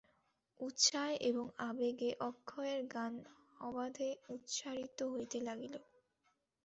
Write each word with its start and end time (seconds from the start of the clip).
উৎসাহে 0.59 1.15
এবং 1.29 1.45
আবেগে 1.61 2.09
অক্ষয়ের 2.21 2.81
গান 2.93 3.13
অবাধে 3.59 4.09
উৎসারিত 4.29 4.99
হইতে 5.13 5.37
লাগিল। 5.47 5.75